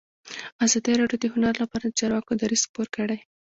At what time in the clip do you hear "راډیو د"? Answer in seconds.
1.01-1.25